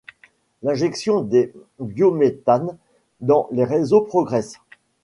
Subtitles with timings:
[0.63, 2.75] L'injection de biométhane
[3.19, 4.57] dans les réseaux progresse.